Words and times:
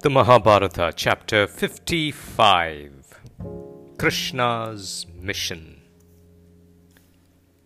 The 0.00 0.10
Mahabharata, 0.10 0.92
chapter 0.94 1.48
55 1.48 3.18
Krishna's 3.98 5.04
Mission. 5.20 5.82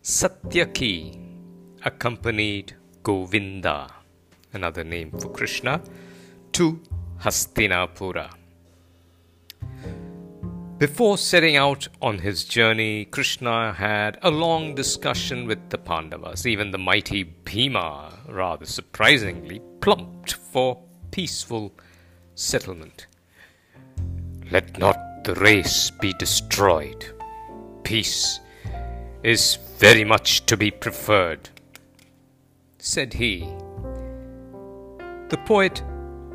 Satyaki 0.02 1.20
accompanied 1.84 2.74
Govinda, 3.02 3.86
another 4.54 4.82
name 4.82 5.10
for 5.10 5.28
Krishna, 5.28 5.82
to 6.52 6.80
Hastinapura. 7.20 8.30
Before 10.78 11.18
setting 11.18 11.56
out 11.56 11.86
on 12.00 12.20
his 12.20 12.44
journey, 12.44 13.04
Krishna 13.04 13.74
had 13.74 14.18
a 14.22 14.30
long 14.30 14.74
discussion 14.74 15.46
with 15.46 15.68
the 15.68 15.76
Pandavas. 15.76 16.46
Even 16.46 16.70
the 16.70 16.78
mighty 16.78 17.24
Bhima, 17.24 18.20
rather 18.26 18.64
surprisingly, 18.64 19.60
plumped 19.82 20.32
for 20.32 20.82
peaceful 21.10 21.74
settlement. 22.34 23.06
Let 24.50 24.78
not 24.78 25.24
the 25.24 25.34
race 25.34 25.90
be 25.90 26.12
destroyed. 26.14 27.04
Peace 27.84 28.40
is 29.22 29.58
very 29.78 30.04
much 30.04 30.44
to 30.46 30.56
be 30.56 30.70
preferred, 30.70 31.48
said 32.78 33.14
he. 33.14 33.40
The 35.28 35.40
poet 35.46 35.82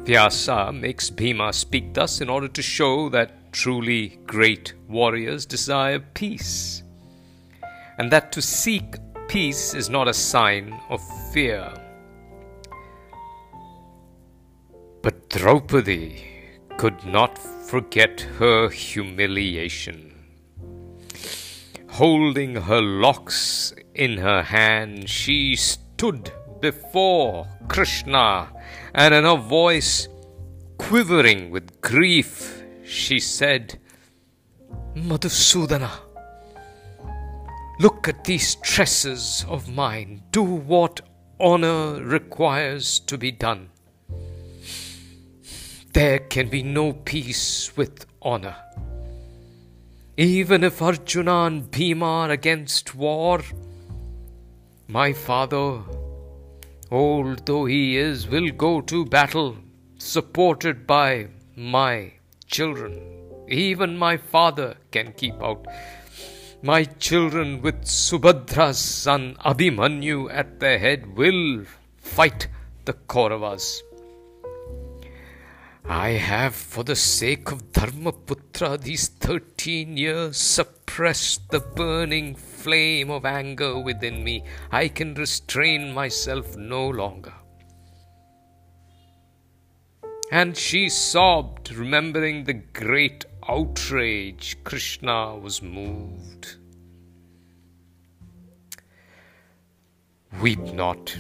Vyasa 0.05 0.71
makes 0.71 1.09
Bhima 1.09 1.51
speak 1.51 1.93
thus 1.93 2.21
in 2.21 2.29
order 2.29 2.47
to 2.47 2.61
show 2.61 3.09
that 3.09 3.51
truly 3.51 4.19
great 4.25 4.73
warriors 4.87 5.45
desire 5.45 5.99
peace, 5.99 6.83
and 7.97 8.11
that 8.11 8.31
to 8.31 8.41
seek 8.41 8.95
peace 9.27 9.73
is 9.73 9.89
not 9.89 10.07
a 10.07 10.13
sign 10.13 10.79
of 10.89 11.01
fear. 11.33 11.73
But 15.07 15.29
Draupadi 15.29 16.21
could 16.75 17.05
not 17.05 17.37
forget 17.37 18.19
her 18.39 18.67
humiliation. 18.67 20.13
Holding 21.91 22.55
her 22.55 22.81
locks 22.81 23.73
in 23.95 24.17
her 24.17 24.43
hand, 24.43 25.09
she 25.09 25.55
stood 25.55 26.33
before 26.59 27.47
Krishna, 27.69 28.49
and 28.93 29.13
in 29.13 29.23
a 29.23 29.37
voice 29.37 30.09
quivering 30.77 31.51
with 31.51 31.79
grief, 31.79 32.61
she 32.83 33.17
said, 33.21 33.79
Madhusudana, 34.93 36.01
look 37.79 38.09
at 38.09 38.25
these 38.25 38.55
tresses 38.55 39.45
of 39.47 39.69
mine. 39.69 40.23
Do 40.31 40.43
what 40.43 40.99
honor 41.39 42.03
requires 42.03 42.99
to 42.99 43.17
be 43.17 43.31
done. 43.31 43.69
There 45.97 46.19
can 46.19 46.49
be 46.49 46.61
no 46.61 46.93
peace 46.93 47.75
with 47.75 48.05
honor. 48.21 48.55
Even 50.15 50.63
if 50.63 50.79
Arjuna 50.79 51.45
and 51.45 51.71
Bhima 51.71 52.05
are 52.05 52.29
against 52.29 52.93
war, 52.93 53.41
my 54.87 55.11
father, 55.11 55.81
old 56.91 57.47
though 57.47 57.65
he 57.65 57.97
is, 57.97 58.27
will 58.27 58.51
go 58.51 58.79
to 58.81 59.07
battle 59.07 59.57
supported 59.97 60.85
by 60.85 61.29
my 61.55 62.13
children. 62.45 63.01
Even 63.47 63.97
my 63.97 64.17
father 64.17 64.77
can 64.91 65.13
keep 65.13 65.41
out. 65.41 65.65
My 66.61 66.83
children, 66.83 67.63
with 67.63 67.85
Subhadra's 67.85 68.77
son 68.77 69.35
Abhimanyu 69.43 70.31
at 70.31 70.59
their 70.59 70.77
head, 70.77 71.17
will 71.17 71.65
fight 71.97 72.49
the 72.85 72.93
Kauravas. 72.93 73.81
I 75.89 76.09
have, 76.09 76.53
for 76.53 76.83
the 76.83 76.97
sake 76.97 77.51
of 77.51 77.71
Dharmaputra, 77.71 78.77
these 78.77 79.07
thirteen 79.07 79.95
years 79.95 80.35
suppressed 80.35 81.49
the 81.49 81.61
burning 81.61 82.35
flame 82.35 83.09
of 83.09 83.23
anger 83.23 83.79
within 83.79 84.23
me. 84.23 84.43
I 84.69 84.89
can 84.89 85.13
restrain 85.13 85.93
myself 85.93 86.57
no 86.57 86.89
longer. 86.89 87.33
And 90.29 90.57
she 90.57 90.89
sobbed, 90.89 91.71
remembering 91.71 92.43
the 92.43 92.53
great 92.53 93.23
outrage. 93.47 94.57
Krishna 94.65 95.37
was 95.37 95.61
moved. 95.61 96.57
Weep 100.41 100.59
not. 100.73 101.17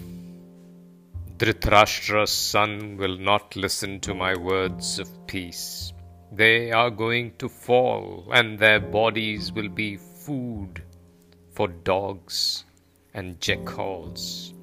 Dhritarashtra's 1.37 2.31
son 2.31 2.97
will 2.97 3.15
not 3.15 3.55
listen 3.55 3.99
to 3.99 4.15
my 4.15 4.35
words 4.35 4.97
of 4.97 5.27
peace. 5.27 5.93
They 6.31 6.71
are 6.71 6.89
going 6.89 7.33
to 7.37 7.47
fall, 7.47 8.27
and 8.33 8.57
their 8.57 8.79
bodies 8.79 9.51
will 9.51 9.69
be 9.69 9.97
food 9.97 10.81
for 11.51 11.67
dogs 11.67 12.65
and 13.13 13.39
jackals. 13.39 14.55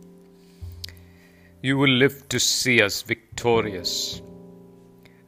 You 1.63 1.79
will 1.79 1.91
live 1.91 2.29
to 2.31 2.41
see 2.41 2.83
us 2.83 3.03
victorious, 3.03 4.21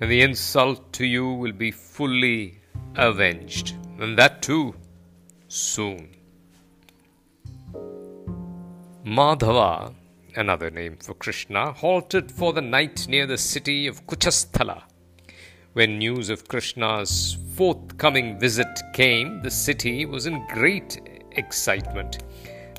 and 0.00 0.10
the 0.10 0.22
insult 0.22 0.92
to 0.94 1.06
you 1.06 1.32
will 1.32 1.52
be 1.52 1.70
fully 1.70 2.60
avenged, 2.96 3.76
and 4.00 4.18
that 4.18 4.42
too 4.42 4.74
soon. 5.46 6.08
Madhava 9.04 9.94
another 10.36 10.70
name 10.70 10.96
for 10.96 11.14
Krishna, 11.14 11.72
halted 11.72 12.30
for 12.30 12.52
the 12.52 12.60
night 12.60 13.06
near 13.08 13.26
the 13.26 13.38
city 13.38 13.86
of 13.86 14.06
Kuchasthala. 14.06 14.82
When 15.72 15.98
news 15.98 16.30
of 16.30 16.48
Krishna's 16.48 17.36
forthcoming 17.54 18.38
visit 18.38 18.80
came, 18.94 19.42
the 19.42 19.50
city 19.50 20.06
was 20.06 20.26
in 20.26 20.46
great 20.48 21.00
excitement. 21.32 22.18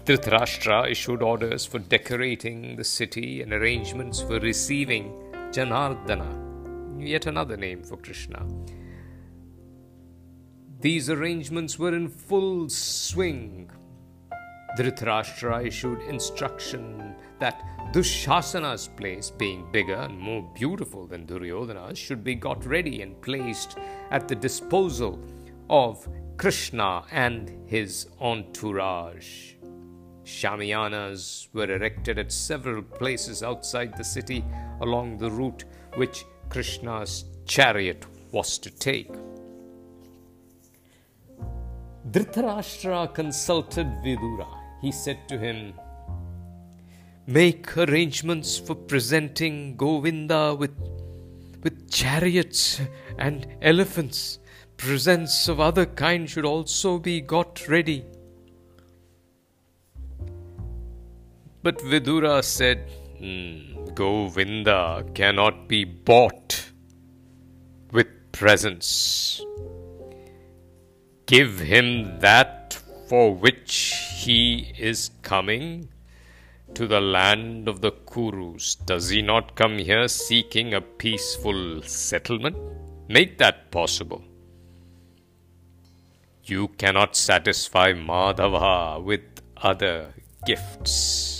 Dhritarashtra 0.06 0.90
issued 0.90 1.22
orders 1.22 1.66
for 1.66 1.79
decorating 1.79 2.75
the 2.75 2.84
city 2.84 3.41
and 3.41 3.53
arrangements 3.53 4.22
for 4.22 4.39
receiving 4.39 5.12
Janardana, 5.51 7.00
yet 7.00 7.25
another 7.25 7.57
name 7.57 7.84
for 7.84 7.97
Krishna. 7.97 8.45
These 10.79 11.09
arrangements 11.09 11.78
were 11.78 11.95
in 11.95 12.07
full 12.07 12.69
swing. 12.69 13.69
Dhritarashtra 14.77 15.65
issued 15.65 16.01
instruction 16.03 17.15
that 17.39 17.63
Dushasana's 17.93 18.88
place, 18.88 19.31
being 19.31 19.71
bigger 19.71 19.95
and 19.95 20.19
more 20.19 20.47
beautiful 20.53 21.07
than 21.07 21.25
Duryodhana's, 21.25 21.97
should 21.97 22.23
be 22.23 22.35
got 22.35 22.63
ready 22.63 23.01
and 23.01 23.19
placed 23.21 23.79
at 24.11 24.27
the 24.27 24.35
disposal 24.35 25.19
of 25.69 26.07
Krishna 26.38 27.03
and 27.11 27.51
his 27.65 28.07
entourage. 28.21 29.55
Shamiyanas 30.23 31.47
were 31.53 31.71
erected 31.71 32.19
at 32.19 32.31
several 32.31 32.83
places 32.83 33.41
outside 33.41 33.97
the 33.97 34.03
city 34.03 34.45
along 34.81 35.17
the 35.17 35.31
route 35.31 35.63
which 35.95 36.23
Krishna's 36.49 37.25
chariot 37.45 38.05
was 38.31 38.59
to 38.59 38.69
take. 38.69 39.11
Dhritarashtra 42.11 43.13
consulted 43.13 43.88
Vidura. 44.03 44.56
He 44.81 44.91
said 44.91 45.27
to 45.29 45.38
him, 45.38 45.73
make 47.25 47.77
arrangements 47.77 48.57
for 48.57 48.73
presenting 48.73 49.75
Govinda 49.75 50.55
with, 50.55 50.75
with 51.61 51.91
chariots 51.91 52.81
and 53.17 53.45
elephants. 53.61 54.39
Presents 54.77 55.47
of 55.49 55.59
other 55.59 55.85
kind 55.85 56.29
should 56.29 56.45
also 56.45 56.99
be 56.99 57.19
got 57.19 57.67
ready. 57.67 58.05
But 61.63 61.79
Vidura 61.79 62.44
said, 62.44 62.88
mm, 63.19 63.94
Govinda 63.95 65.03
cannot 65.15 65.68
be 65.68 65.83
bought 65.83 66.71
with 67.91 68.07
presents. 68.31 69.41
Give 71.25 71.59
him 71.59 72.19
that 72.19 72.67
for 73.07 73.33
which 73.33 73.95
he 74.24 74.74
is 74.77 75.12
coming 75.21 75.89
to 76.74 76.88
the 76.88 77.00
land 77.00 77.68
of 77.68 77.81
the 77.81 77.92
Kurus. 77.92 78.75
Does 78.86 79.09
he 79.09 79.21
not 79.21 79.56
come 79.56 79.77
here 79.77 80.07
seeking 80.07 80.74
a 80.74 80.81
peaceful 80.81 81.81
settlement? 81.83 82.57
Make 83.07 83.38
that 83.38 83.71
possible. 83.71 84.24
You 86.44 86.68
cannot 86.69 87.15
satisfy 87.15 87.94
Madhava 87.94 89.04
with 89.04 89.21
other 89.57 90.13
gifts. 90.45 91.37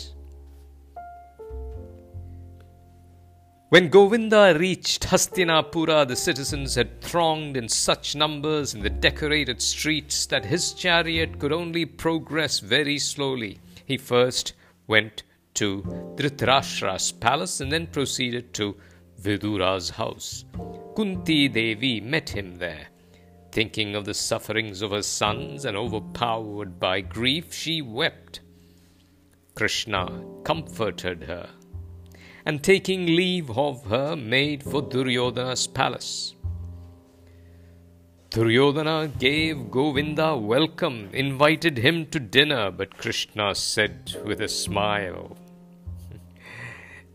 When 3.70 3.90
Govinda 3.90 4.58
reached 4.58 5.04
Hastinapura, 5.04 6.08
the 6.08 6.16
citizens 6.16 6.76
had 6.76 7.02
thronged 7.02 7.58
in 7.58 7.68
such 7.68 8.16
numbers 8.16 8.74
in 8.74 8.80
the 8.82 8.90
decorated 8.90 9.62
streets 9.62 10.26
that 10.28 10.46
his 10.46 10.72
chariot 10.72 11.38
could 11.38 11.52
only 11.52 11.84
progress 11.86 12.62
very 12.62 12.98
slowly. 12.98 13.60
He 13.84 13.98
first 13.98 14.54
went 14.88 15.24
to 15.56 15.82
Dhritarashtra's 16.16 17.12
palace 17.12 17.60
and 17.60 17.70
then 17.70 17.88
proceeded 17.88 18.54
to 18.54 18.78
Vidura's 19.20 19.90
house. 19.90 20.46
Kunti 20.96 21.50
Devi 21.50 22.00
met 22.00 22.30
him 22.30 22.56
there. 22.56 22.88
Thinking 23.52 23.96
of 23.96 24.06
the 24.06 24.14
sufferings 24.14 24.82
of 24.82 24.92
her 24.92 25.02
sons 25.02 25.66
and 25.66 25.76
overpowered 25.76 26.80
by 26.80 27.02
grief, 27.02 27.54
she 27.54 27.82
wept. 27.82 28.40
Krishna 29.56 30.24
comforted 30.46 31.24
her 31.24 31.50
and 32.48 32.64
taking 32.64 33.06
leave 33.08 33.50
of 33.58 33.84
her 33.88 34.16
made 34.16 34.64
for 34.64 34.82
Duryodhana's 34.82 35.68
palace. 35.68 36.34
Duryodhana 38.30 39.12
gave 39.20 39.70
Govinda 39.70 40.38
welcome, 40.38 41.10
invited 41.12 41.78
him 41.78 42.06
to 42.06 42.22
dinner, 42.22 42.72
but 42.72 42.98
Krishna 42.98 43.54
said 43.54 44.16
with 44.24 44.40
a 44.40 44.48
smile, 44.48 45.36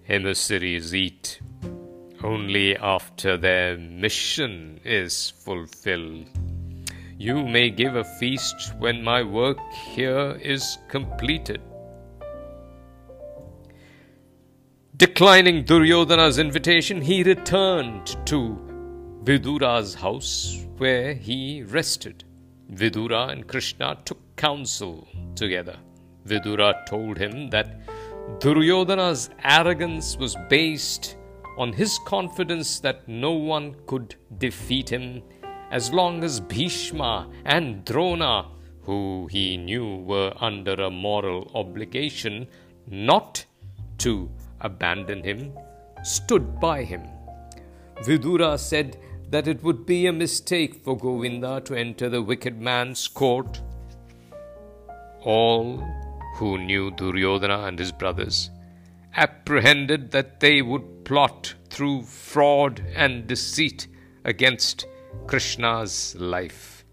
Emissaries 0.06 0.94
eat 0.94 1.40
only 2.22 2.76
after 2.76 3.38
their 3.38 3.78
mission 3.78 4.80
is 4.84 5.30
fulfilled. 5.30 6.28
You 7.16 7.42
may 7.42 7.70
give 7.70 7.96
a 7.96 8.04
feast 8.20 8.74
when 8.78 9.02
my 9.02 9.22
work 9.22 9.60
here 9.94 10.38
is 10.42 10.76
completed. 10.88 11.62
Declining 15.02 15.64
Duryodhana's 15.64 16.38
invitation, 16.38 17.00
he 17.00 17.24
returned 17.24 18.16
to 18.24 18.56
Vidura's 19.24 19.94
house 19.94 20.64
where 20.76 21.12
he 21.12 21.64
rested. 21.64 22.22
Vidura 22.72 23.32
and 23.32 23.48
Krishna 23.48 23.98
took 24.04 24.20
counsel 24.36 25.08
together. 25.34 25.76
Vidura 26.24 26.86
told 26.86 27.18
him 27.18 27.50
that 27.50 27.80
Duryodhana's 28.38 29.30
arrogance 29.42 30.16
was 30.16 30.36
based 30.48 31.16
on 31.58 31.72
his 31.72 31.98
confidence 32.06 32.78
that 32.78 33.08
no 33.08 33.32
one 33.32 33.74
could 33.88 34.14
defeat 34.38 34.88
him 34.88 35.20
as 35.72 35.92
long 35.92 36.22
as 36.22 36.38
Bhishma 36.38 37.28
and 37.44 37.84
Drona, 37.84 38.46
who 38.82 39.26
he 39.32 39.56
knew 39.56 39.96
were 39.96 40.32
under 40.36 40.74
a 40.74 40.90
moral 40.92 41.50
obligation 41.56 42.46
not 42.86 43.44
to 43.98 44.30
abandon 44.62 45.22
him, 45.22 45.52
stood 46.02 46.58
by 46.58 46.82
him. 46.82 47.02
Vidura 48.02 48.58
said 48.58 48.96
that 49.30 49.46
it 49.48 49.62
would 49.62 49.86
be 49.86 50.06
a 50.06 50.12
mistake 50.12 50.74
for 50.84 50.96
Govinda 50.96 51.60
to 51.64 51.74
enter 51.74 52.08
the 52.08 52.22
wicked 52.22 52.60
man's 52.60 53.06
court. 53.08 53.60
All 55.22 55.82
who 56.36 56.58
knew 56.58 56.90
Duryodhana 56.90 57.66
and 57.66 57.78
his 57.78 57.92
brothers 57.92 58.50
apprehended 59.16 60.10
that 60.10 60.40
they 60.40 60.62
would 60.62 61.04
plot 61.04 61.54
through 61.70 62.02
fraud 62.02 62.82
and 62.94 63.26
deceit 63.26 63.86
against 64.24 64.86
Krishna's 65.26 66.14
life. 66.18 66.84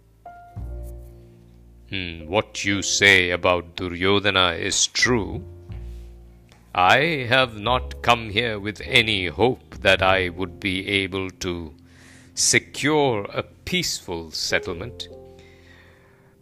Hmm, 1.89 2.27
what 2.27 2.63
you 2.63 2.81
say 2.81 3.31
about 3.31 3.75
Duryodhana 3.75 4.51
is 4.53 4.87
true. 4.87 5.43
I 6.73 7.25
have 7.27 7.59
not 7.59 8.03
come 8.03 8.29
here 8.29 8.59
with 8.59 8.79
any 8.85 9.25
hope 9.25 9.77
that 9.81 10.03
I 10.03 10.29
would 10.29 10.59
be 10.59 10.87
able 10.87 11.31
to 11.31 11.73
secure 12.35 13.25
a 13.33 13.41
peaceful 13.41 14.29
settlement, 14.29 15.07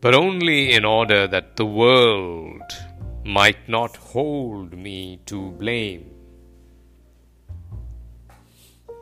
but 0.02 0.14
only 0.14 0.74
in 0.74 0.84
order 0.84 1.28
that 1.28 1.56
the 1.56 1.66
world 1.66 2.62
might 3.24 3.70
not 3.70 3.96
hold 3.96 4.74
me 4.74 5.20
to 5.28 5.52
blame. 5.52 6.12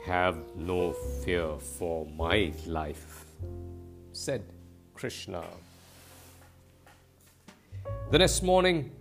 Have 0.05 0.37
no 0.55 0.93
fear 1.23 1.57
for 1.57 2.05
my 2.05 2.53
life, 2.67 3.25
said 4.13 4.43
Krishna. 4.93 5.43
The 8.11 8.19
next 8.19 8.43
morning, 8.43 8.91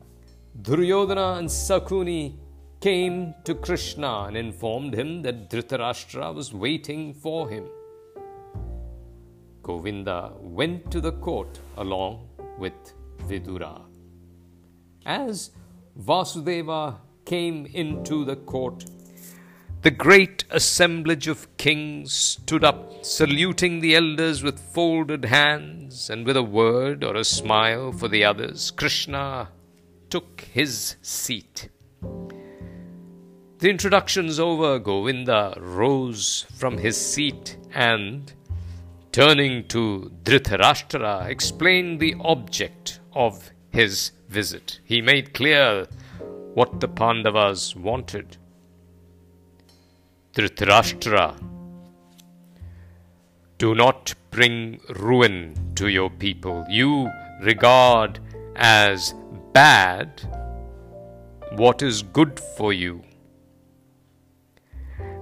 Duryodhana 0.62 1.38
and 1.38 1.48
Sakuni 1.48 2.36
came 2.80 3.34
to 3.42 3.56
Krishna 3.56 4.26
and 4.28 4.36
informed 4.36 4.94
him 4.94 5.22
that 5.22 5.50
Dhritarashtra 5.50 6.32
was 6.32 6.54
waiting 6.54 7.12
for 7.12 7.48
him. 7.48 7.66
Govinda 9.64 10.32
went 10.38 10.92
to 10.92 11.00
the 11.00 11.10
court 11.10 11.58
along 11.76 12.28
with 12.56 12.72
Vidura. 13.26 13.82
As 15.04 15.50
Vasudeva 15.98 16.98
came 17.24 17.66
into 17.66 18.24
the 18.24 18.36
court, 18.36 18.84
the 19.82 19.90
great 19.90 20.44
assemblage 20.50 21.26
of 21.26 21.56
kings 21.56 22.12
stood 22.12 22.62
up, 22.62 23.04
saluting 23.04 23.80
the 23.80 23.96
elders 23.96 24.44
with 24.44 24.60
folded 24.60 25.24
hands 25.24 26.08
and 26.08 26.24
with 26.24 26.36
a 26.36 26.42
word 26.42 27.02
or 27.02 27.16
a 27.16 27.24
smile 27.24 27.90
for 27.90 28.06
the 28.06 28.24
others. 28.24 28.70
Krishna 28.70 29.48
took 30.14 30.42
his 30.42 30.94
seat. 31.02 31.68
The 33.58 33.68
introductions 33.68 34.38
over, 34.38 34.78
Govinda 34.78 35.56
rose 35.58 36.46
from 36.54 36.78
his 36.78 36.96
seat 36.96 37.56
and, 37.72 38.32
turning 39.10 39.66
to 39.66 40.12
Dhritarashtra, 40.22 41.28
explained 41.28 41.98
the 41.98 42.14
object 42.20 43.00
of 43.12 43.50
his 43.70 44.12
visit. 44.28 44.78
He 44.84 45.02
made 45.02 45.34
clear 45.34 45.88
what 46.54 46.78
the 46.78 46.86
Pandavas 46.86 47.74
wanted. 47.74 48.36
Dhritarashtra, 50.34 51.42
do 53.58 53.74
not 53.74 54.14
bring 54.30 54.78
ruin 54.90 55.72
to 55.74 55.88
your 55.88 56.08
people. 56.08 56.64
You 56.70 57.10
regard 57.42 58.20
as 58.54 59.12
bad 59.54 60.20
what 61.52 61.80
is 61.80 62.02
good 62.02 62.40
for 62.56 62.72
you, 62.72 63.04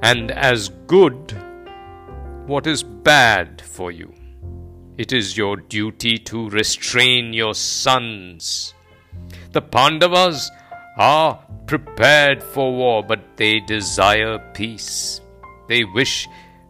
and 0.02 0.30
as 0.30 0.70
good 0.86 1.36
what 2.46 2.66
is 2.66 2.82
bad 2.82 3.60
for 3.60 3.90
you. 3.92 4.10
It 4.96 5.12
is 5.12 5.36
your 5.36 5.56
duty 5.56 6.16
to 6.30 6.48
restrain 6.48 7.34
your 7.34 7.54
sons. 7.54 8.72
The 9.52 9.60
Pandavas 9.60 10.50
are 10.96 11.38
prepared 11.66 12.42
for 12.42 12.74
war, 12.74 13.02
but 13.02 13.36
they 13.36 13.60
desire 13.60 14.38
peace. 14.54 15.20
They 15.68 15.84
wish 15.84 16.26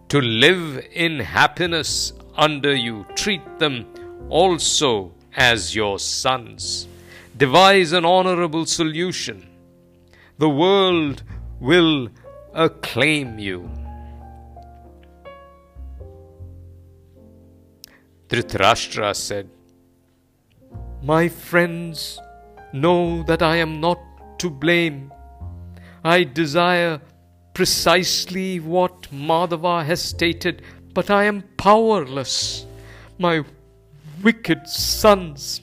to 0.08 0.20
live 0.20 0.84
in 0.92 1.20
happiness 1.20 2.12
under 2.36 2.74
you. 2.74 3.06
Treat 3.14 3.60
them 3.60 3.86
also 4.28 5.12
as 5.36 5.76
your 5.76 6.00
sons 6.00 6.88
devise 7.42 7.90
an 7.90 8.04
honorable 8.04 8.64
solution. 8.64 9.38
The 10.38 10.48
world 10.48 11.24
will 11.58 12.08
acclaim 12.54 13.40
you. 13.40 13.68
Dhritarashtra 18.28 19.16
said, 19.16 19.50
My 21.02 21.28
friends 21.28 22.20
know 22.72 23.24
that 23.24 23.42
I 23.42 23.56
am 23.56 23.80
not 23.80 23.98
to 24.38 24.48
blame. 24.48 25.12
I 26.04 26.22
desire 26.22 27.00
precisely 27.54 28.60
what 28.60 29.10
Madhava 29.10 29.84
has 29.84 30.00
stated, 30.00 30.62
but 30.94 31.10
I 31.10 31.24
am 31.24 31.42
powerless. 31.56 32.66
My 33.18 33.44
wicked 34.22 34.68
sons 34.68 35.60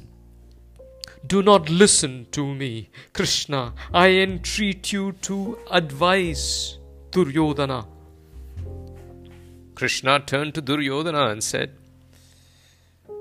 do 1.25 1.43
not 1.43 1.69
listen 1.69 2.27
to 2.31 2.55
me, 2.55 2.89
Krishna. 3.13 3.73
I 3.93 4.09
entreat 4.09 4.91
you 4.93 5.11
to 5.23 5.59
advise 5.69 6.79
Duryodhana. 7.11 7.87
Krishna 9.75 10.19
turned 10.19 10.55
to 10.55 10.61
Duryodhana 10.61 11.27
and 11.27 11.43
said, 11.43 11.75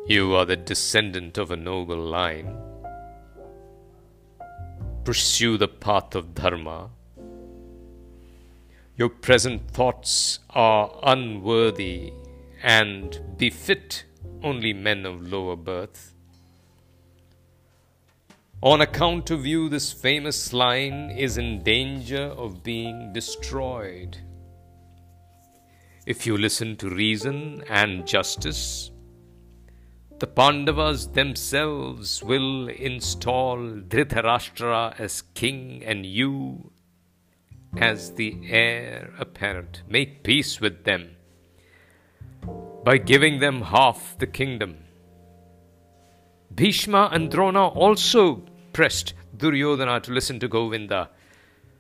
You 0.07 0.35
are 0.35 0.45
the 0.45 0.57
descendant 0.57 1.39
of 1.39 1.51
a 1.51 1.57
noble 1.57 1.99
line. 1.99 2.57
Pursue 5.05 5.57
the 5.57 5.69
path 5.69 6.15
of 6.15 6.35
Dharma. 6.35 6.91
Your 8.97 9.09
present 9.09 9.71
thoughts 9.71 10.41
are 10.51 10.99
unworthy 11.03 12.13
and 12.63 13.21
befit 13.37 14.05
only 14.43 14.73
men 14.73 15.07
of 15.07 15.31
lower 15.33 15.57
birth. 15.57 16.15
On 18.61 18.81
account 18.81 19.31
of 19.31 19.47
you, 19.47 19.69
this 19.69 19.93
famous 19.93 20.53
line 20.53 21.13
is 21.13 21.39
in 21.39 21.63
danger 21.63 22.23
of 22.23 22.65
being 22.65 23.13
destroyed. 23.13 24.19
If 26.07 26.27
you 26.27 26.37
listen 26.37 26.77
to 26.79 26.91
reason 26.91 27.63
and 27.71 28.05
justice, 28.05 28.91
the 30.19 30.27
Pandavas 30.27 31.07
themselves 31.07 32.21
will 32.25 32.69
install 32.69 33.59
Dhritarashtra 33.59 34.99
as 34.99 35.23
king 35.35 35.85
and 35.85 36.05
you 36.05 36.73
as 37.77 38.15
the 38.15 38.41
heir 38.49 39.15
apparent. 39.21 39.85
Make 39.89 40.25
peace 40.25 40.61
with 40.61 40.83
them 40.83 41.11
by 42.85 42.99
giving 42.99 43.39
them 43.39 43.63
half 43.63 44.19
the 44.19 44.27
kingdom. 44.27 44.79
Bhishma 46.53 47.11
and 47.13 47.31
Drona 47.31 47.69
also 47.69 48.48
pressed 48.73 49.15
Duryodhana 49.37 50.01
to 50.01 50.13
listen 50.13 50.39
to 50.41 50.49
Govinda. 50.49 51.11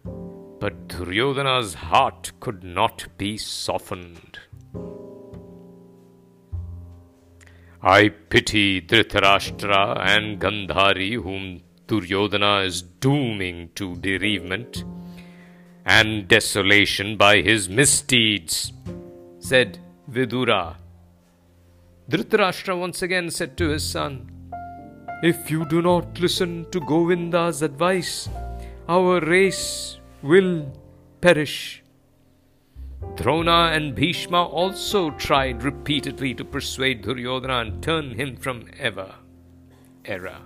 But 0.04 0.88
Duryodhana's 0.88 1.74
heart 1.74 2.32
could 2.40 2.64
not 2.64 3.06
be 3.16 3.36
softened. 3.38 4.38
I 7.80 8.08
pity 8.08 8.80
Dhritarashtra 8.80 10.00
and 10.00 10.40
Gandhari, 10.40 11.14
whom 11.22 11.62
Duryodhana 11.86 12.64
is 12.64 12.82
dooming 12.82 13.70
to 13.76 13.94
bereavement 13.94 14.84
and 15.86 16.26
desolation 16.26 17.16
by 17.16 17.40
his 17.40 17.68
misdeeds, 17.68 18.72
said 19.38 19.78
Vidura. 20.10 20.76
Dhritarashtra 22.10 22.78
once 22.78 23.00
again 23.00 23.30
said 23.30 23.56
to 23.58 23.68
his 23.68 23.88
son, 23.88 24.30
If 25.20 25.50
you 25.50 25.64
do 25.64 25.82
not 25.82 26.20
listen 26.20 26.66
to 26.70 26.78
Govinda's 26.78 27.62
advice, 27.62 28.28
our 28.88 29.18
race 29.18 29.98
will 30.22 30.72
perish. 31.20 31.82
Drona 33.16 33.70
and 33.72 33.96
Bhishma 33.96 34.44
also 34.44 35.10
tried 35.10 35.64
repeatedly 35.64 36.34
to 36.34 36.44
persuade 36.44 37.02
Duryodhana 37.02 37.60
and 37.60 37.82
turn 37.82 38.12
him 38.12 38.36
from 38.36 38.66
ever 38.78 39.12
error. 40.04 40.38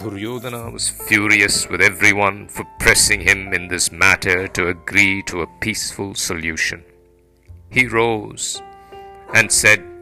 Duryodhana 0.00 0.72
was 0.72 0.90
furious 0.90 1.68
with 1.68 1.80
everyone 1.80 2.48
for 2.48 2.64
pressing 2.80 3.20
him 3.20 3.52
in 3.52 3.68
this 3.68 3.92
matter 3.92 4.48
to 4.48 4.68
agree 4.68 5.22
to 5.22 5.42
a 5.42 5.58
peaceful 5.60 6.16
solution. 6.16 6.84
He 7.70 7.86
rose 7.86 8.60
and 9.34 9.50
said, 9.50 9.95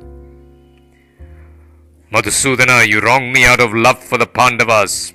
Madhusudana, 2.15 2.87
you 2.87 3.01
wrong 3.01 3.33
me 3.33 3.45
out 3.45 3.59
of 3.59 3.75
love 3.75 3.99
for 3.99 4.19
the 4.19 4.27
Pandavas. 4.27 5.15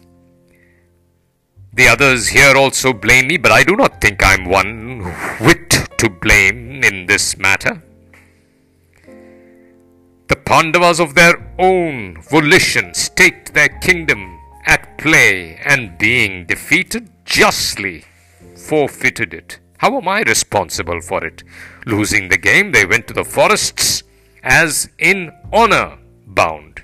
The 1.74 1.88
others 1.88 2.28
here 2.28 2.58
also 2.58 2.92
blame 2.92 3.28
me, 3.28 3.38
but 3.38 3.54
I 3.54 3.64
do 3.64 3.78
not 3.78 4.02
think 4.02 4.22
I 4.22 4.34
am 4.34 4.44
one 4.44 5.04
whit 5.40 5.70
to 5.98 6.10
blame 6.10 6.84
in 6.84 7.06
this 7.06 7.38
matter. 7.38 7.82
The 10.28 10.36
Pandavas 10.36 11.00
of 11.00 11.16
their 11.16 11.36
own 11.58 12.22
volition 12.22 12.94
staked 12.94 13.54
their 13.54 13.70
kingdom 13.70 14.38
at 14.66 14.98
play 14.98 15.56
and 15.64 15.98
being 15.98 16.48
defeated 16.48 17.10
justly 17.24 18.04
forfeited 18.58 19.34
it. 19.34 19.60
How 19.78 19.96
am 19.96 20.10
I 20.10 20.24
responsible 20.24 21.00
for 21.00 21.24
it? 21.24 21.46
Losing 21.86 22.28
the 22.28 22.38
game, 22.38 22.74
they 22.74 22.86
went 22.86 23.08
to 23.08 23.14
the 23.14 23.24
forests 23.24 24.04
as 24.44 24.90
in 24.98 25.32
honor 25.54 25.98
bound. 26.28 26.84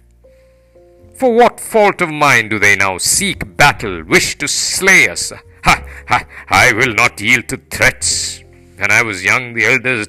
For 1.16 1.34
what 1.34 1.62
fault 1.62 2.02
of 2.02 2.10
mine 2.10 2.50
do 2.50 2.60
they 2.60 2.76
now 2.76 2.98
seek 2.98 3.56
battle, 3.56 4.04
wish 4.04 4.38
to 4.40 4.48
slay 4.50 5.08
us? 5.08 5.32
Ha, 5.64 5.84
ha, 6.10 6.26
I 6.50 6.74
will 6.74 6.94
not 6.94 7.22
yield 7.22 7.48
to 7.50 7.58
threats. 7.58 8.44
When 8.78 8.92
I 8.92 9.02
was 9.02 9.24
young, 9.24 9.54
the 9.54 9.66
elders, 9.66 10.08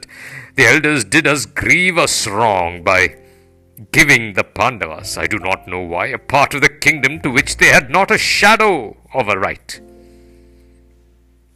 the 0.57 0.67
elders 0.67 1.05
did 1.05 1.27
us 1.29 1.47
grievous 1.47 2.27
wrong 2.27 2.83
by 2.83 3.17
giving 3.93 4.33
the 4.33 4.43
Pandavas, 4.43 5.17
I 5.17 5.27
do 5.27 5.39
not 5.39 5.69
know 5.69 5.81
why, 5.81 6.07
a 6.07 6.19
part 6.19 6.55
of 6.55 6.63
the 6.63 6.69
kingdom 6.69 7.21
to 7.21 7.31
which 7.31 7.59
they 7.59 7.67
had 7.67 7.89
not 7.89 8.11
a 8.11 8.19
shadow 8.19 8.97
of 9.15 9.29
a 9.29 9.39
right. 9.39 9.81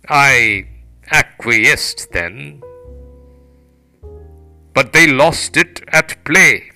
I 0.08 0.66
acquiesced 1.10 2.12
then, 2.12 2.62
but 4.74 4.92
they 4.92 5.06
lost 5.06 5.56
it 5.56 5.82
at 5.88 6.24
play. 6.24 6.69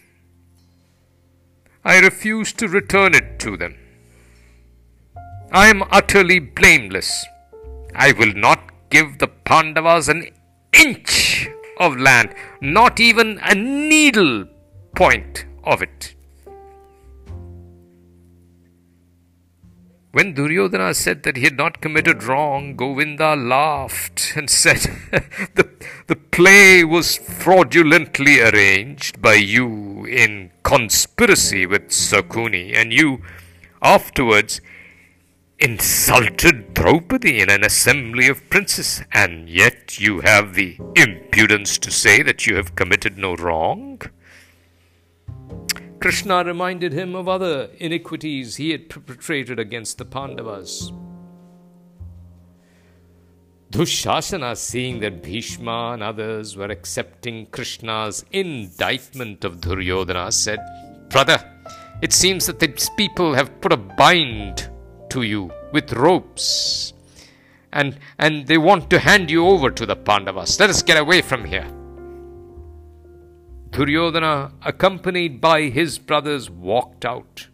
I 1.84 1.98
refuse 1.98 2.52
to 2.54 2.66
return 2.66 3.14
it 3.14 3.38
to 3.40 3.56
them. 3.56 3.76
I 5.52 5.68
am 5.68 5.82
utterly 5.90 6.38
blameless. 6.38 7.26
I 7.94 8.12
will 8.12 8.32
not 8.32 8.70
give 8.90 9.18
the 9.18 9.28
Pandavas 9.28 10.08
an 10.08 10.28
inch 10.72 11.48
of 11.78 11.96
land, 11.96 12.34
not 12.60 13.00
even 13.00 13.38
a 13.42 13.54
needle 13.54 14.46
point 14.96 15.44
of 15.62 15.82
it. 15.82 16.13
When 20.14 20.32
Duryodhana 20.32 20.94
said 20.94 21.24
that 21.24 21.36
he 21.36 21.42
had 21.42 21.56
not 21.56 21.80
committed 21.80 22.22
wrong, 22.22 22.76
Govinda 22.76 23.34
laughed 23.34 24.34
and 24.36 24.48
said, 24.62 24.78
the, 25.56 25.68
the 26.06 26.14
play 26.14 26.84
was 26.84 27.16
fraudulently 27.16 28.40
arranged 28.40 29.20
by 29.20 29.34
you 29.34 30.04
in 30.04 30.52
conspiracy 30.62 31.66
with 31.66 31.88
Sakuni, 31.88 32.76
and 32.76 32.92
you 32.92 33.22
afterwards 33.82 34.60
insulted 35.58 36.74
Draupadi 36.74 37.40
in 37.40 37.50
an 37.50 37.64
assembly 37.64 38.28
of 38.28 38.48
princes, 38.48 39.02
and 39.10 39.48
yet 39.48 39.98
you 39.98 40.20
have 40.20 40.54
the 40.54 40.78
impudence 40.94 41.76
to 41.78 41.90
say 41.90 42.22
that 42.22 42.46
you 42.46 42.54
have 42.54 42.76
committed 42.76 43.18
no 43.18 43.34
wrong? 43.34 44.00
Krishna 46.04 46.44
reminded 46.44 46.92
him 46.92 47.14
of 47.14 47.30
other 47.30 47.70
iniquities 47.78 48.56
he 48.56 48.72
had 48.72 48.90
perpetrated 48.90 49.58
against 49.58 49.96
the 49.96 50.04
Pandavas. 50.04 50.92
Dushasana, 53.70 54.54
seeing 54.54 55.00
that 55.00 55.22
Bhishma 55.22 55.92
and 55.94 56.02
others 56.02 56.58
were 56.58 56.66
accepting 56.66 57.46
Krishna's 57.46 58.22
indictment 58.32 59.46
of 59.46 59.62
Duryodhana, 59.62 60.30
said, 60.30 60.58
Brother, 61.08 61.42
it 62.02 62.12
seems 62.12 62.44
that 62.48 62.60
these 62.60 62.90
people 62.98 63.32
have 63.32 63.62
put 63.62 63.72
a 63.72 63.78
bind 63.78 64.68
to 65.08 65.22
you 65.22 65.50
with 65.72 65.90
ropes 65.94 66.92
and, 67.72 67.98
and 68.18 68.46
they 68.46 68.58
want 68.58 68.90
to 68.90 68.98
hand 68.98 69.30
you 69.30 69.46
over 69.46 69.70
to 69.70 69.86
the 69.86 69.96
Pandavas. 69.96 70.60
Let 70.60 70.68
us 70.68 70.82
get 70.82 70.98
away 70.98 71.22
from 71.22 71.46
here. 71.46 71.66
Duryodhana, 73.74 74.52
accompanied 74.62 75.40
by 75.40 75.62
his 75.62 75.98
brothers, 75.98 76.48
walked 76.48 77.04
out. 77.04 77.48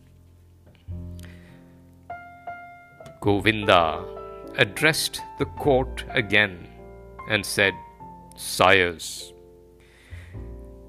Govinda 3.22 4.04
addressed 4.58 5.22
the 5.38 5.46
court 5.46 6.04
again 6.10 6.68
and 7.30 7.46
said, 7.46 7.72
Sires, 8.36 9.32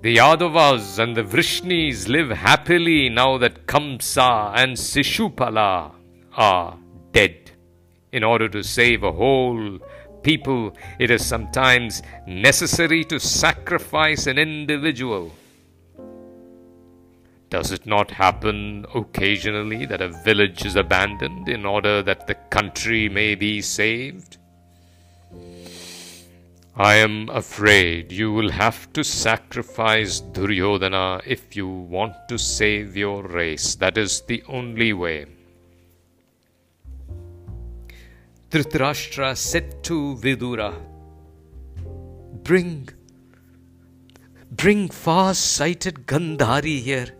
the 0.01 0.17
Yadavas 0.17 0.99
and 0.99 1.15
the 1.15 1.23
Vrishnis 1.23 2.09
live 2.09 2.31
happily 2.31 3.07
now 3.07 3.37
that 3.37 3.67
Kamsa 3.67 4.51
and 4.53 4.75
Sishupala 4.75 5.93
are 6.35 6.77
dead. 7.13 7.51
In 8.11 8.25
order 8.25 8.49
to 8.49 8.63
save 8.63 9.03
a 9.03 9.13
whole 9.13 9.79
people, 10.23 10.75
it 10.99 11.11
is 11.11 11.25
sometimes 11.25 12.01
necessary 12.27 13.03
to 13.05 13.19
sacrifice 13.19 14.27
an 14.27 14.37
individual. 14.37 15.31
Does 17.49 17.71
it 17.71 17.85
not 17.85 18.11
happen 18.11 18.85
occasionally 18.95 19.85
that 19.85 20.01
a 20.01 20.07
village 20.23 20.65
is 20.65 20.77
abandoned 20.77 21.49
in 21.49 21.65
order 21.65 22.01
that 22.01 22.25
the 22.25 22.35
country 22.35 23.09
may 23.09 23.35
be 23.35 23.61
saved? 23.61 24.37
I 26.77 26.95
am 26.95 27.27
afraid 27.29 28.13
you 28.13 28.31
will 28.31 28.49
have 28.51 28.93
to 28.93 29.03
sacrifice 29.03 30.21
Duryodhana 30.21 31.19
if 31.25 31.53
you 31.55 31.67
want 31.67 32.15
to 32.29 32.37
save 32.37 32.95
your 32.95 33.23
race. 33.23 33.75
That 33.75 33.97
is 33.97 34.21
the 34.21 34.41
only 34.47 34.93
way. 34.93 35.25
Dhritarashtra 38.51 39.37
said 39.37 39.81
to 39.81 40.17
Vidura, 40.17 40.73
Bring, 42.43 42.89
bring 44.51 44.89
far-sighted 44.89 46.05
Gandhari 46.05 46.81
here. 46.81 47.15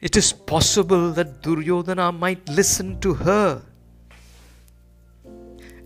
It 0.00 0.16
is 0.16 0.32
possible 0.32 1.12
that 1.12 1.40
Duryodhana 1.42 2.10
might 2.10 2.48
listen 2.48 2.98
to 2.98 3.14
her. 3.14 3.62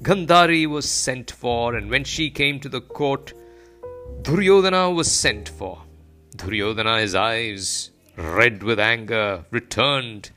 Gandhari 0.01 0.67
was 0.67 0.91
sent 0.91 1.31
for, 1.31 1.75
and 1.75 1.91
when 1.91 2.05
she 2.05 2.31
came 2.31 2.59
to 2.61 2.71
the 2.71 2.81
court, 2.81 3.35
Duryodhana 4.23 4.91
was 4.91 5.13
sent 5.13 5.51
for. 5.51 5.83
Duryodhana, 6.37 7.01
his 7.01 7.15
eyes 7.15 7.91
red 8.17 8.63
with 8.63 8.81
anger, 8.81 9.45
returned, 9.51 10.31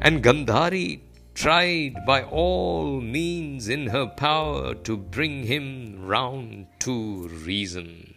and 0.00 0.20
Gandhari 0.20 1.00
tried 1.34 2.06
by 2.06 2.22
all 2.22 3.00
means 3.00 3.68
in 3.68 3.88
her 3.88 4.06
power 4.06 4.74
to 4.74 4.96
bring 4.96 5.44
him 5.44 6.06
round 6.06 6.66
to 6.78 7.28
reason. 7.28 8.14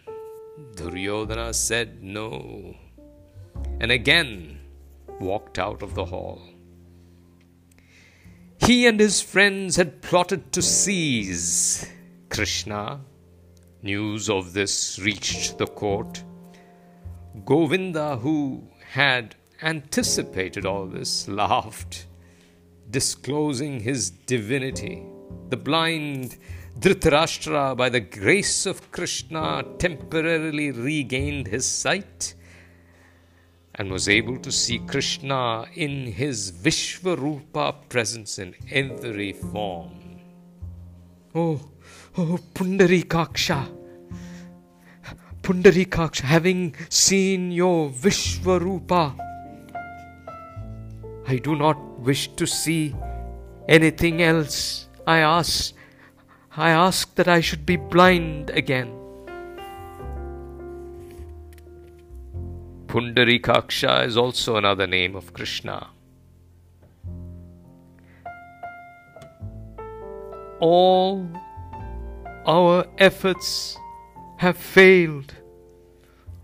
Duryodhana 0.75 1.53
said 1.53 2.03
no, 2.03 2.75
and 3.79 3.91
again 3.91 4.59
walked 5.19 5.57
out 5.59 5.81
of 5.81 5.95
the 5.95 6.05
hall. 6.05 6.41
He 8.59 8.87
and 8.87 8.99
his 8.99 9.21
friends 9.21 9.75
had 9.75 10.01
plotted 10.01 10.51
to 10.53 10.61
seize 10.61 11.89
Krishna. 12.29 13.01
News 13.81 14.29
of 14.29 14.53
this 14.53 14.99
reached 14.99 15.57
the 15.57 15.67
court. 15.67 16.23
Govinda, 17.45 18.17
who 18.17 18.67
had 18.89 19.35
anticipated 19.61 20.65
all 20.65 20.87
this, 20.87 21.27
laughed, 21.27 22.06
disclosing 22.89 23.79
his 23.79 24.09
divinity. 24.09 25.03
The 25.49 25.57
blind 25.57 26.37
Dhritarashtra, 26.79 27.75
by 27.75 27.89
the 27.89 27.99
grace 27.99 28.65
of 28.65 28.91
Krishna, 28.91 29.63
temporarily 29.79 30.71
regained 30.71 31.47
his 31.47 31.65
sight 31.65 32.35
and 33.75 33.91
was 33.91 34.07
able 34.07 34.37
to 34.37 34.51
see 34.51 34.79
Krishna 34.79 35.65
in 35.73 36.07
his 36.07 36.51
Vishvarupa 36.51 37.89
presence 37.89 38.39
in 38.39 38.55
every 38.71 39.33
form. 39.33 40.19
Oh, 41.33 41.61
oh, 42.17 42.39
Pundarikaksha! 42.53 43.75
Pundarikaksha, 45.41 46.21
having 46.21 46.75
seen 46.89 47.51
your 47.51 47.89
Vishvarupa, 47.89 49.17
I 51.27 51.37
do 51.37 51.55
not 51.55 51.86
wish 52.07 52.27
to 52.41 52.47
see 52.47 52.95
anything 53.67 54.21
else. 54.21 54.87
I 55.05 55.17
ask, 55.19 55.73
I 56.55 56.69
ask 56.69 57.13
that 57.15 57.27
I 57.27 57.41
should 57.41 57.65
be 57.65 57.75
blind 57.75 58.49
again. 58.61 58.93
Pundarikaksha 62.87 64.05
is 64.05 64.15
also 64.15 64.55
another 64.55 64.87
name 64.87 65.17
of 65.17 65.33
Krishna. 65.33 65.89
All 70.59 71.27
our 72.45 72.85
efforts 72.97 73.77
have 74.37 74.57
failed. 74.57 75.35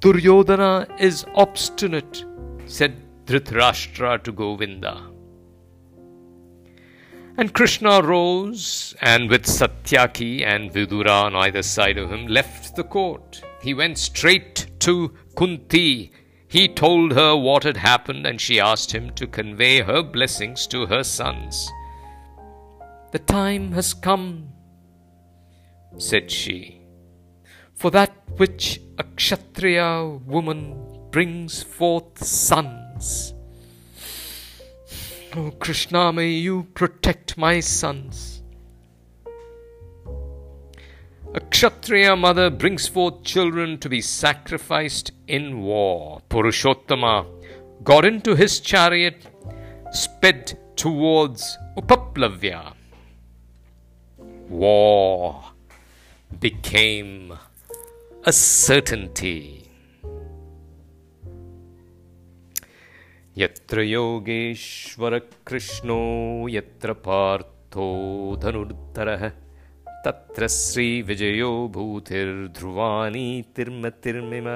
Duryodhana 0.01 0.87
is 0.99 1.25
obstinate, 1.33 2.25
said 2.65 3.01
Dhritarashtra 3.25 4.21
to 4.23 4.33
Govinda. 4.33 5.12
And 7.35 7.51
Krishna 7.51 8.01
rose 8.03 8.95
and 9.01 9.27
with 9.27 9.45
Satyaki 9.45 10.45
and 10.45 10.71
Vidura 10.71 11.23
on 11.23 11.35
either 11.35 11.63
side 11.63 11.97
of 11.97 12.11
him 12.11 12.27
left 12.27 12.75
the 12.75 12.83
court. 12.83 13.41
He 13.61 13.73
went 13.73 13.97
straight 13.97 14.67
to 14.81 15.13
Kunti. 15.35 16.11
He 16.47 16.67
told 16.67 17.13
her 17.13 17.35
what 17.35 17.63
had 17.63 17.77
happened 17.77 18.27
and 18.27 18.39
she 18.39 18.59
asked 18.59 18.91
him 18.91 19.09
to 19.15 19.25
convey 19.25 19.81
her 19.81 20.03
blessings 20.03 20.67
to 20.67 20.85
her 20.85 21.03
sons. 21.03 21.71
The 23.11 23.19
time 23.19 23.71
has 23.71 23.95
come, 23.95 24.49
said 25.97 26.29
she, 26.29 26.81
for 27.73 27.89
that 27.91 28.13
which 28.37 28.79
a 28.99 29.03
Kshatriya 29.03 30.19
woman 30.25 31.09
brings 31.09 31.63
forth 31.63 32.23
sons. 32.23 33.33
Oh 35.35 35.49
Krishna, 35.49 36.13
may 36.13 36.29
you 36.29 36.67
protect 36.75 37.39
my 37.39 37.59
sons. 37.59 38.43
A 41.33 41.39
Kshatriya 41.39 42.15
mother 42.15 42.51
brings 42.51 42.87
forth 42.87 43.23
children 43.23 43.79
to 43.79 43.89
be 43.89 43.99
sacrificed 43.99 45.11
in 45.27 45.61
war. 45.61 46.21
Purushottama 46.29 47.25
got 47.83 48.05
into 48.05 48.35
his 48.35 48.59
chariot, 48.59 49.25
sped 49.91 50.59
towards 50.75 51.57
Upaplavya. 51.77 52.73
War 54.49 55.43
became 56.39 57.35
a 58.23 58.31
certainty. 58.31 59.62
यत्र 63.37 63.81
योगेश्वरकृष्णो 63.81 65.05
यत्र 66.49 66.93
पार्थो 67.05 67.85
धनुर्धरः 68.43 69.23
तत्र 70.05 70.47
श्रीविजयो 70.55 71.49
भूतिर्ध्रुवानी 71.75 73.25
तिर्मतिर्मिम 73.55 74.49